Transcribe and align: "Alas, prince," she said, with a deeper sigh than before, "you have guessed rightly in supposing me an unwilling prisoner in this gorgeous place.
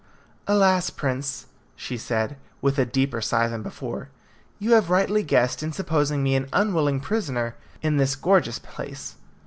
"Alas, 0.47 0.89
prince," 0.89 1.45
she 1.75 1.95
said, 1.95 2.35
with 2.59 2.79
a 2.79 2.87
deeper 2.87 3.21
sigh 3.21 3.47
than 3.47 3.61
before, 3.61 4.09
"you 4.57 4.71
have 4.73 4.85
guessed 4.85 4.89
rightly 4.89 5.27
in 5.67 5.71
supposing 5.71 6.23
me 6.23 6.33
an 6.33 6.49
unwilling 6.53 6.99
prisoner 6.99 7.55
in 7.83 7.97
this 7.97 8.15
gorgeous 8.15 8.57
place. 8.57 9.17